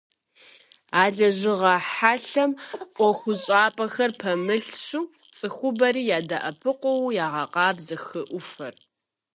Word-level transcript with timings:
А 1.01 1.03
лэжьыгъэ 1.15 1.75
хьэлъэм 1.91 2.51
ӀуэхущӀапӀэхэр 2.95 4.11
пэмылъщу, 4.19 5.03
цӀыхубэри 5.35 6.03
ядэӀэпыкъуу 6.17 7.09
ягъэкъабзэ 7.25 7.97
хы 8.05 8.21
Ӏуфэр. 8.29 8.75